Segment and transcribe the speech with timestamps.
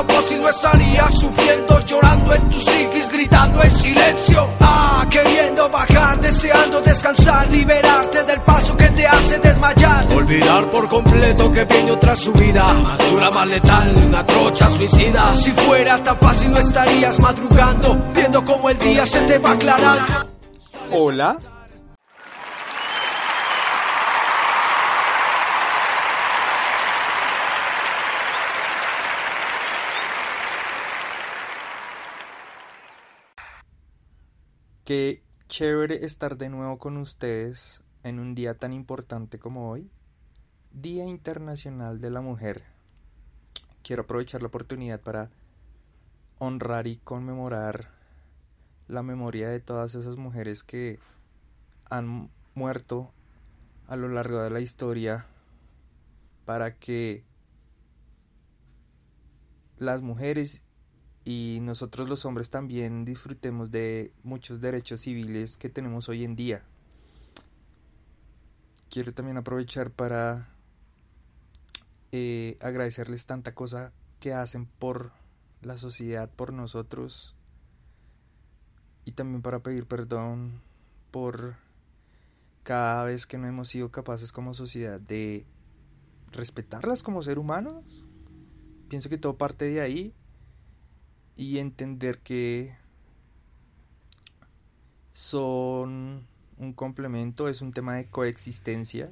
[0.00, 4.48] tan fácil no estarías sufriendo, llorando en tu psiquis, gritando en silencio.
[4.60, 10.06] Ah, queriendo bajar, deseando descansar, liberarte del paso que te hace desmayar.
[10.14, 15.34] Olvidar por completo que viene otra subida, más dura, más letal, una trocha suicida.
[15.34, 20.28] Si fuera tan fácil no estarías madrugando, viendo cómo el día se te va aclarando.
[20.92, 21.38] Hola.
[34.90, 39.88] Qué chévere estar de nuevo con ustedes en un día tan importante como hoy,
[40.72, 42.64] Día Internacional de la Mujer.
[43.84, 45.30] Quiero aprovechar la oportunidad para
[46.40, 47.92] honrar y conmemorar
[48.88, 50.98] la memoria de todas esas mujeres que
[51.88, 53.12] han muerto
[53.86, 55.24] a lo largo de la historia
[56.46, 57.22] para que
[59.78, 60.64] las mujeres
[61.30, 66.64] y nosotros los hombres también disfrutemos de muchos derechos civiles que tenemos hoy en día.
[68.88, 70.48] Quiero también aprovechar para
[72.10, 75.12] eh, agradecerles tanta cosa que hacen por
[75.62, 77.36] la sociedad, por nosotros
[79.04, 80.60] y también para pedir perdón
[81.12, 81.54] por
[82.64, 85.46] cada vez que no hemos sido capaces como sociedad de
[86.32, 88.04] respetarlas como ser humanos.
[88.88, 90.12] Pienso que todo parte de ahí
[91.40, 92.76] y entender que
[95.12, 96.26] son
[96.58, 99.10] un complemento, es un tema de coexistencia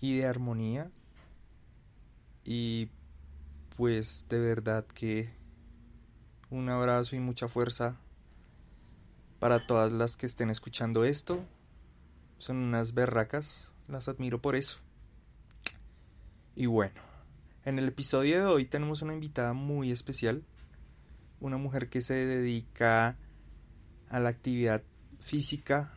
[0.00, 0.90] y de armonía.
[2.46, 2.88] Y
[3.76, 5.30] pues de verdad que
[6.48, 8.00] un abrazo y mucha fuerza
[9.38, 11.44] para todas las que estén escuchando esto.
[12.38, 14.78] Son unas berracas, las admiro por eso.
[16.56, 17.02] Y bueno,
[17.66, 20.42] en el episodio de hoy tenemos una invitada muy especial
[21.40, 23.16] una mujer que se dedica
[24.08, 24.82] a la actividad
[25.20, 25.92] física,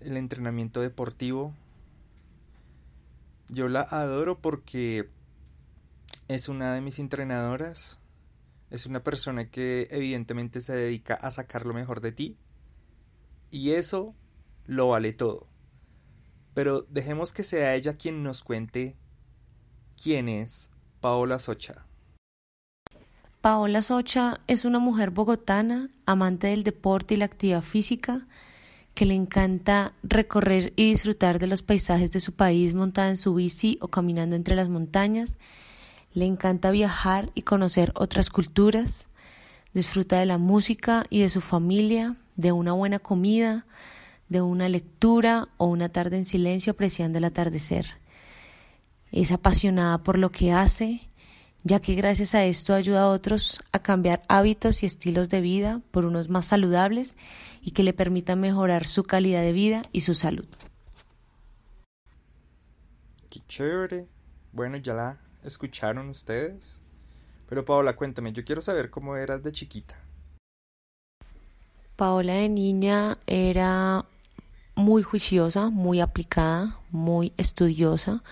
[0.00, 1.54] el entrenamiento deportivo.
[3.48, 5.10] Yo la adoro porque
[6.28, 7.98] es una de mis entrenadoras,
[8.70, 12.36] es una persona que evidentemente se dedica a sacar lo mejor de ti
[13.50, 14.14] y eso
[14.66, 15.48] lo vale todo.
[16.54, 18.96] Pero dejemos que sea ella quien nos cuente
[20.00, 20.70] quién es
[21.00, 21.86] Paola Socha.
[23.44, 28.26] Paola Socha es una mujer bogotana, amante del deporte y la actividad física,
[28.94, 33.34] que le encanta recorrer y disfrutar de los paisajes de su país montada en su
[33.34, 35.36] bici o caminando entre las montañas.
[36.14, 39.08] Le encanta viajar y conocer otras culturas.
[39.74, 43.66] Disfruta de la música y de su familia, de una buena comida,
[44.30, 47.98] de una lectura o una tarde en silencio apreciando el atardecer.
[49.12, 51.10] Es apasionada por lo que hace
[51.64, 55.80] ya que gracias a esto ayuda a otros a cambiar hábitos y estilos de vida
[55.90, 57.16] por unos más saludables
[57.62, 60.46] y que le permitan mejorar su calidad de vida y su salud.
[63.30, 64.06] Qué chévere.
[64.52, 66.82] Bueno, ya la escucharon ustedes.
[67.48, 69.96] Pero Paola, cuéntame, yo quiero saber cómo eras de chiquita.
[71.96, 74.04] Paola de niña era
[74.74, 78.22] muy juiciosa, muy aplicada, muy estudiosa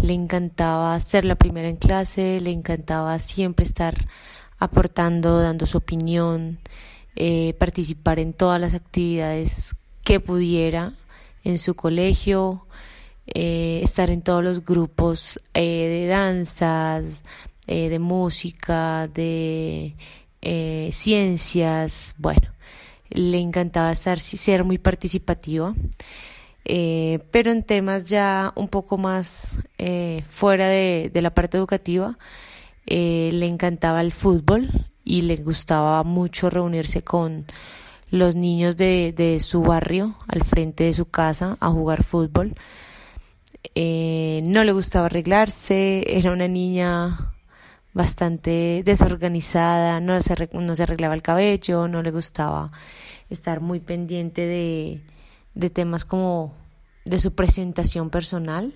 [0.00, 4.08] le encantaba ser la primera en clase, le encantaba siempre estar
[4.58, 6.60] aportando, dando su opinión,
[7.16, 9.74] eh, participar en todas las actividades
[10.04, 10.94] que pudiera
[11.44, 12.66] en su colegio,
[13.26, 17.24] eh, estar en todos los grupos eh, de danzas,
[17.66, 19.94] de música, de
[20.90, 22.50] ciencias, bueno,
[23.10, 25.72] le encantaba estar, ser muy participativa.
[26.64, 32.18] Eh, pero en temas ya un poco más eh, fuera de, la parte educativa,
[32.86, 34.70] eh, le encantaba el fútbol
[35.04, 37.46] y le gustaba mucho reunirse con
[38.10, 42.54] los niños de, de su barrio al frente de su casa a jugar fútbol.
[43.74, 47.34] no le gustaba arreglarse, era una niña
[47.92, 52.72] bastante desorganizada, no se, no se arreglaba el cabello, no le gustaba
[53.30, 55.00] estar muy pendiente de,
[55.54, 56.54] de temas como
[57.04, 58.74] de su presentación personal.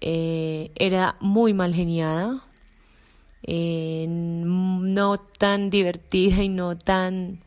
[0.00, 2.44] Eh, era muy mal geniada,
[3.42, 7.40] eh, no tan divertida y no tan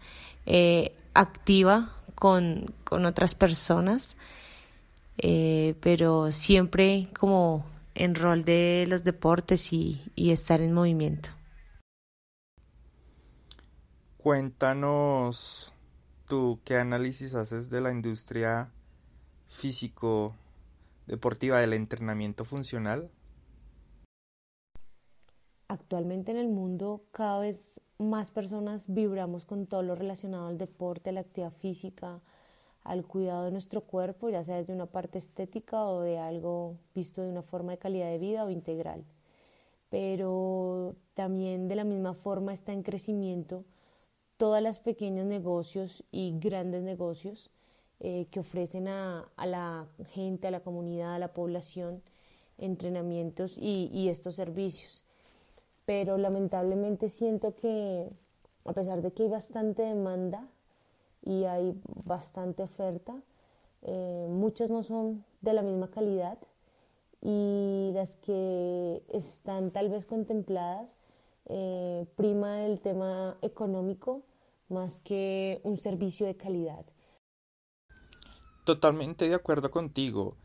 [0.45, 4.17] eh, activa con, otras personas,
[5.81, 11.29] pero siempre como en rol de los deportes y, y estar en movimiento.
[14.17, 15.73] Cuéntanos
[16.29, 18.71] tú qué análisis haces de la industria
[19.47, 20.35] físico
[21.07, 23.11] deportiva del entrenamiento funcional?
[25.69, 31.11] actualmente en el mundo cada vez más personas vibramos con todo lo relacionado al deporte,
[31.11, 32.21] a la actividad física,
[32.83, 37.21] al cuidado de nuestro cuerpo, ya sea desde una parte estética o de algo visto
[37.21, 39.05] de una forma de calidad de vida o integral.
[39.89, 43.63] Pero también de la misma forma está en crecimiento
[44.39, 47.51] todas las pequeños negocios y grandes negocios
[47.99, 52.01] eh, que ofrecen a, la gente, a la comunidad, a la población
[52.57, 55.03] entrenamientos y estos servicios.
[55.85, 58.09] Pero lamentablemente siento que
[58.65, 60.47] a pesar de que hay bastante demanda,
[61.23, 63.15] y hay bastante oferta.
[63.81, 66.37] Eh, muchas no son de la misma calidad
[67.21, 70.95] y las que están tal vez contempladas
[71.49, 74.23] eh, prima el tema económico
[74.69, 76.85] más que un servicio de calidad.
[78.65, 80.37] Totalmente de acuerdo contigo.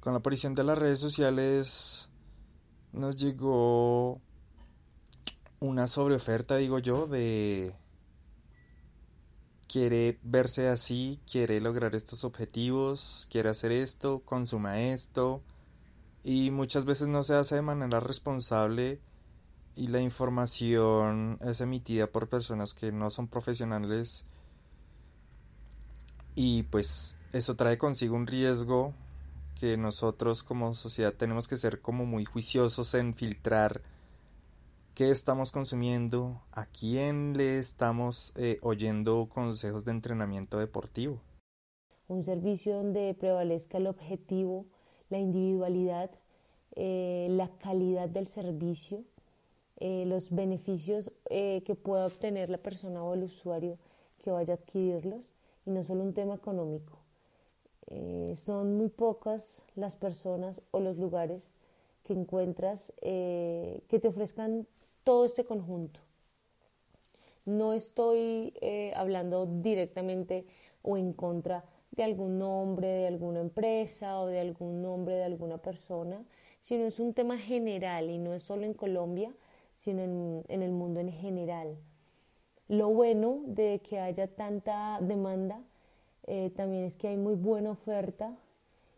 [0.00, 2.08] Con la aparición de las redes sociales
[2.92, 4.20] nos llegó
[5.58, 7.74] una sobreoferta, digo yo, de
[9.66, 15.42] quiere verse así, quiere lograr estos objetivos, quiere hacer esto, consuma esto
[16.22, 19.00] y muchas veces no se hace de manera responsable
[19.76, 24.24] y la información es emitida por personas que no son profesionales
[26.34, 28.94] y pues eso trae consigo un riesgo
[29.58, 33.82] que nosotros como sociedad tenemos que ser como muy juiciosos en filtrar
[34.94, 41.20] qué estamos consumiendo, a quién le estamos eh, oyendo consejos de entrenamiento deportivo.
[42.08, 44.66] Un servicio donde prevalezca el objetivo,
[45.10, 46.10] la individualidad,
[46.76, 49.04] eh, la calidad del servicio,
[49.78, 53.78] eh, los beneficios que pueda obtener la persona o el usuario
[54.18, 55.30] que vaya a adquirirlos
[55.64, 56.98] y no solo un tema económico.
[58.34, 61.42] son muy pocas las personas o los lugares
[62.02, 64.66] que encuentras que te ofrezcan
[65.04, 66.00] todo este conjunto.
[67.46, 70.46] No estoy eh, hablando directamente
[70.82, 75.58] o en contra de algún nombre de alguna empresa o de algún nombre de alguna
[75.58, 76.24] persona,
[76.60, 79.32] sino es un tema general y no es solo en Colombia,
[79.76, 80.02] sino
[80.48, 81.76] en, el mundo en general.
[82.68, 85.60] Lo bueno de que haya tanta demanda
[86.26, 88.36] eh, también es que hay muy buena oferta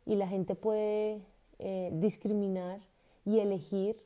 [0.07, 1.21] y la gente puede
[1.59, 2.81] eh, discriminar
[3.27, 4.03] y elegir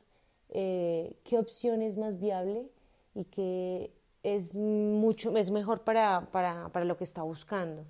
[0.49, 2.69] eh, qué opción es más viable
[3.15, 3.91] y qué
[4.23, 7.85] es mucho es mejor para, para, para lo que está buscando.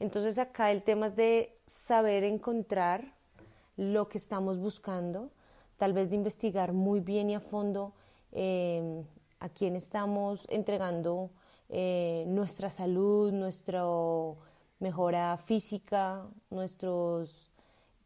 [0.00, 3.14] Entonces acá el tema es de saber encontrar
[3.76, 5.30] lo que estamos buscando,
[5.76, 7.94] tal vez de investigar muy bien y a fondo
[8.34, 9.04] eh,
[9.40, 11.30] a quién estamos entregando
[11.68, 13.84] eh, nuestra salud, nuestra
[14.80, 17.24] mejora física, nuestro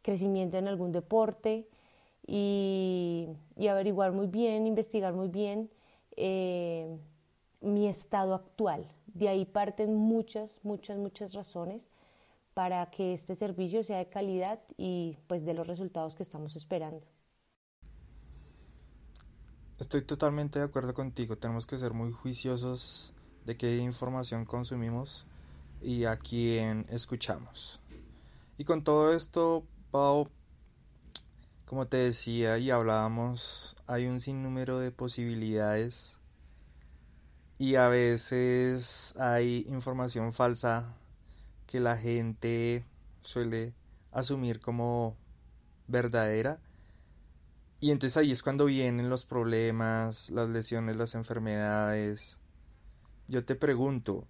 [0.01, 1.67] crecimiento en algún deporte
[2.25, 3.27] y,
[3.69, 5.69] averiguar muy bien, investigar muy bien
[6.15, 6.97] eh,
[7.61, 8.85] mi estado actual.
[9.07, 11.89] De ahí parten muchas, muchas, muchas razones
[12.53, 17.05] para que este servicio sea de calidad y pues de los resultados que estamos esperando.
[19.79, 21.37] Estoy totalmente de acuerdo contigo.
[21.37, 23.13] Tenemos que ser muy juiciosos
[23.45, 25.25] de qué información consumimos
[25.81, 27.79] y a quién escuchamos.
[28.57, 30.27] Y con todo esto, Pau,
[31.63, 36.19] como te decía y hablábamos, hay un sinnúmero de posibilidades
[37.57, 40.93] y a veces hay información falsa
[41.67, 42.83] que la gente
[43.21, 43.73] suele
[44.11, 45.15] asumir como
[45.87, 46.59] verdadera.
[47.79, 52.39] Y entonces ahí es cuando vienen los problemas, las lesiones, las enfermedades.
[53.27, 54.27] Yo te pregunto,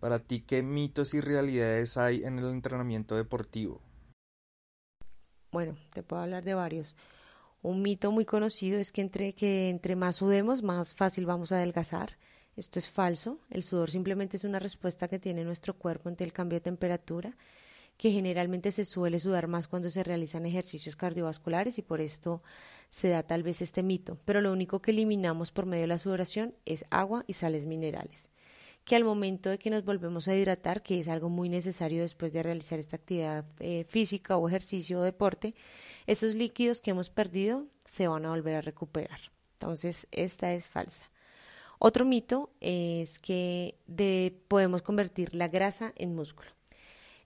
[0.00, 3.80] para ti, ¿qué mitos y realidades hay en el entrenamiento deportivo?
[5.52, 6.94] bueno, te puedo hablar de varios.
[7.62, 11.56] Un mito muy conocido es que entre, que entre más sudemos, más fácil vamos a
[11.56, 12.16] adelgazar.
[12.56, 13.38] Esto es falso.
[13.50, 17.36] El sudor simplemente es una respuesta que tiene nuestro cuerpo ante el cambio de temperatura,
[17.96, 22.42] que generalmente se suele sudar más cuando se realizan ejercicios cardiovasculares y por esto
[22.88, 24.18] se da tal vez este mito.
[24.24, 28.30] Pero lo único que eliminamos por medio de la sudoración es agua y sales minerales
[28.84, 32.32] que al momento de que nos volvemos a hidratar, que es algo muy necesario después
[32.32, 35.54] de realizar esta actividad eh, física o ejercicio o deporte,
[36.06, 39.20] esos líquidos que hemos perdido se van a volver a recuperar.
[39.52, 41.10] Entonces, esta es falsa.
[41.78, 43.76] Otro mito es que
[44.48, 46.50] podemos convertir la grasa en músculo.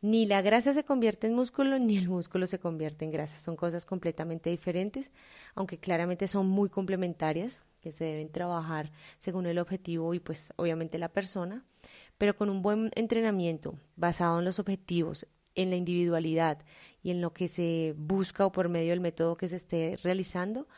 [0.04, 3.38] Ni la grasa se convierte en músculo, ni el músculo se convierte en grasa.
[3.38, 5.10] Son cosas completamente diferentes,
[5.54, 10.98] aunque claramente son muy complementarias que se deben trabajar según el objetivo y pues obviamente
[10.98, 11.64] la persona,
[12.18, 16.58] pero con un buen entrenamiento basado en los objetivos, en la individualidad
[17.02, 20.68] y en lo que se busca o por medio del método que se esté realizando,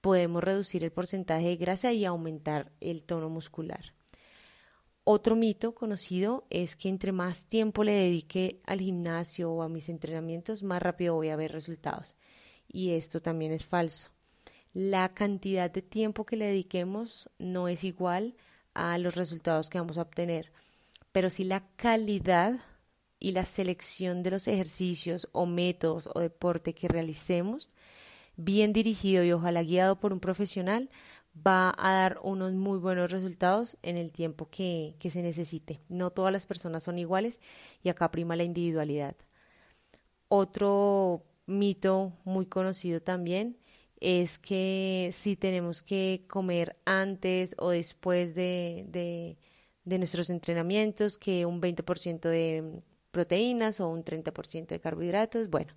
[0.00, 3.94] podemos reducir el porcentaje de grasa y aumentar el tono muscular.
[5.04, 9.88] Otro mito conocido es que entre más tiempo le dedique al gimnasio o a mis
[9.88, 12.14] entrenamientos, más rápido voy a ver resultados.
[12.68, 14.10] Y esto también es falso.
[14.72, 18.36] La cantidad de tiempo que le dediquemos no es igual
[18.74, 20.52] a los resultados que vamos a obtener,
[21.10, 22.60] pero sí la calidad
[23.18, 27.70] y la selección de los ejercicios o métodos o deporte que realicemos,
[28.36, 30.90] bien dirigido y ojalá guiado por un profesional,
[31.34, 35.80] va a dar unos muy buenos resultados en el tiempo que, que, se necesite.
[35.88, 37.40] No todas las personas son iguales
[37.82, 39.16] y acá prima la individualidad.
[40.28, 43.56] Otro mito muy conocido también
[44.00, 49.38] es que si tenemos que comer antes o después de, de,
[49.84, 55.72] de nuestros entrenamientos, que un 20% de proteínas o un 30% de carbohidratos, bueno,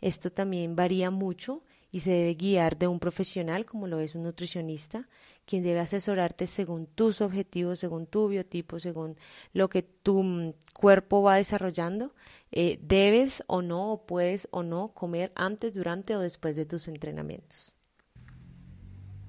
[0.00, 1.62] esto también varía mucho
[1.94, 5.08] y se debe guiar de un profesional, como lo es un nutricionista,
[5.46, 9.16] quien debe asesorarte según tus objetivos, según tu biotipo, según
[9.52, 12.12] lo que tu mm, cuerpo va desarrollando.
[12.50, 16.88] Eh, debes o no, o puedes o no comer antes, durante o después de tus
[16.88, 17.76] entrenamientos.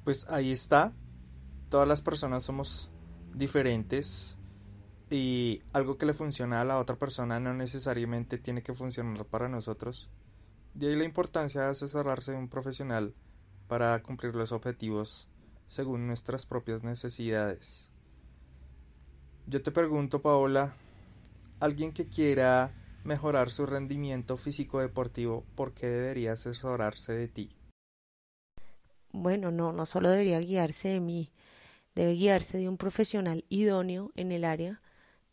[0.04, 0.92] Pues ahí está.
[1.70, 2.90] Todas las personas somos
[3.36, 4.40] diferentes
[5.12, 9.50] y algo que le funciona a la otra persona no necesariamente tiene que funcionar para
[9.50, 10.10] nosotros.
[10.76, 13.16] De ahí la importancia de asesorarse de un profesional
[13.70, 15.30] para cumplir los objetivos
[15.68, 17.92] según nuestras propias necesidades.
[19.48, 20.76] Yo te pregunto, Paola,
[21.62, 22.74] alguien que quiera
[23.06, 27.56] mejorar su rendimiento físico deportivo, ¿por qué debería asesorarse de ti?
[29.14, 31.32] Bueno, no, no solo debería guiarse de mí,
[31.96, 34.82] debe guiarse de un profesional idóneo en el área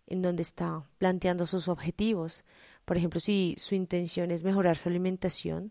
[0.07, 2.45] en donde está planteando sus objetivos,
[2.85, 5.71] por ejemplo, si su intención es mejorar su alimentación,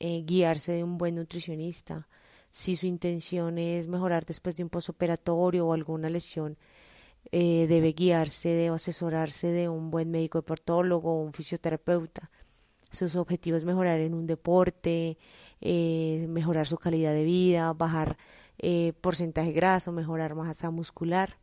[0.00, 2.08] eh, guiarse de un buen nutricionista.
[2.50, 6.56] Si su intención es mejorar después de un posoperatorio o alguna lesión,
[7.32, 12.30] eh, debe guiarse, debe asesorarse de un buen médico deportólogo o un fisioterapeuta.
[12.90, 15.18] Sus objetivos es mejorar en un deporte,
[15.60, 18.16] eh, mejorar su calidad de vida, bajar
[19.00, 21.38] porcentaje graso, mejorar masa muscular.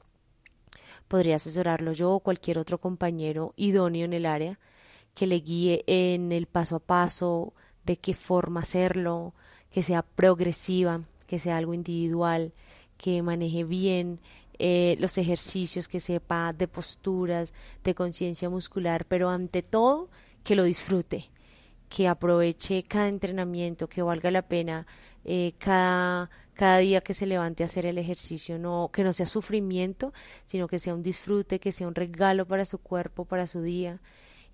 [1.08, 4.60] Podría asesorarlo yo o cualquier otro compañero idóneo en el área
[5.18, 7.56] que le guíe en el paso a paso
[7.88, 9.34] de qué forma hacerlo,
[9.72, 12.54] que sea progresiva, que sea algo individual,
[12.98, 14.20] que maneje bien
[14.60, 20.08] eh, los ejercicios, que sepa de posturas, de conciencia muscular, pero ante todo
[20.44, 21.32] que lo disfrute,
[21.90, 24.86] que aproveche cada entrenamiento, que valga la pena
[25.26, 29.26] eh, cada, cada día que se levante a hacer el ejercicio, no, que no sea
[29.26, 30.14] sufrimiento,
[30.46, 34.00] sino que sea un disfrute, que sea un regalo para su cuerpo, para su día,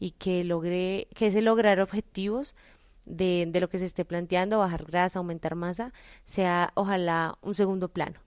[0.03, 2.55] y que logre, que ese lograr objetivos
[3.05, 5.93] de, de lo que se esté planteando, bajar grasa, aumentar masa,
[6.25, 8.19] sea ojalá un segundo plano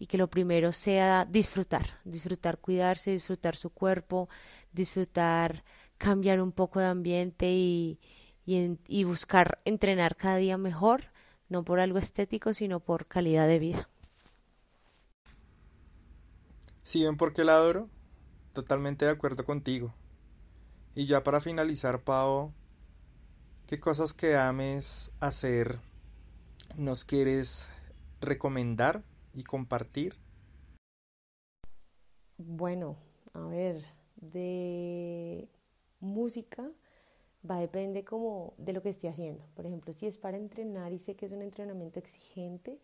[0.00, 4.28] y que lo primero sea disfrutar, disfrutar cuidarse, disfrutar su cuerpo,
[4.72, 5.62] disfrutar
[5.98, 8.00] cambiar un poco de ambiente y,
[8.44, 11.12] y, buscar entrenar cada día mejor,
[11.48, 13.88] no por algo estético, sino por calidad de vida.
[16.82, 17.88] ¿Sí ven por qué la adoro?
[18.52, 19.94] Totalmente de acuerdo contigo.
[20.94, 22.52] Y ya para finalizar, Pau,
[23.66, 25.78] ¿qué cosas que ames hacer
[26.76, 27.70] nos quieres
[28.20, 30.16] recomendar y compartir?
[32.38, 32.96] Bueno,
[33.34, 33.84] a ver,
[34.16, 35.48] de
[36.00, 36.68] música
[37.48, 39.44] va a depender como de lo que esté haciendo.
[39.54, 42.80] Por ejemplo, si es para entrenar y sé que es un entrenamiento exigente,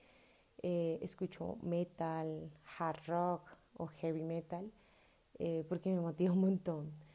[0.63, 3.43] eh, escucho metal, hard rock
[3.77, 4.71] o heavy metal
[5.39, 7.06] eh, porque me motiva un montón.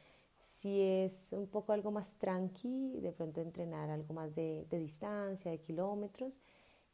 [0.62, 5.58] Si es un poco algo más tranqui, de pronto entrenar algo más de, distancia, de
[5.58, 6.34] kilómetros,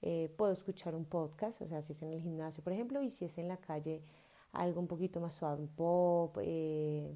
[0.00, 3.10] eh, puedo escuchar un podcast, o sea, si es en el gimnasio, por ejemplo, y
[3.10, 4.00] si es en la calle,
[4.52, 7.14] algo un poquito más suave, pop, eh,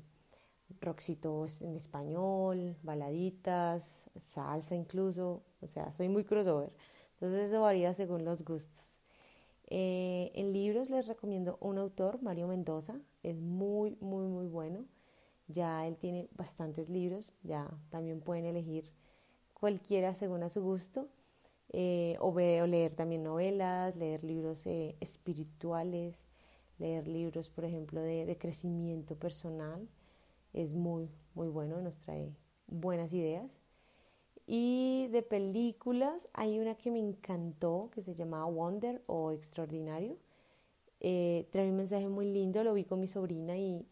[1.61, 6.71] en español, baladitas, salsa incluso, o sea, soy muy crossover.
[7.15, 8.99] Entonces eso varía según los gustos.
[9.69, 14.85] Eh, en libros les recomiendo un autor, Mario Mendoza, es muy, muy, muy bueno.
[15.49, 18.91] Ya él tiene bastantes libros, ya también pueden elegir
[19.53, 21.09] cualquiera según a su gusto.
[21.75, 26.27] Eh, o, leer también novelas, leer libros eh, espirituales,
[26.79, 29.89] leer libros, por ejemplo, de, crecimiento personal.
[30.53, 32.35] Es muy, muy bueno, nos trae
[32.67, 33.51] buenas ideas.
[34.47, 40.19] Y de películas, hay una que me encantó, que se llamaba Wonder o Extraordinario.
[41.01, 43.87] Eh, trae un mensaje muy lindo, lo vi con mi sobrina y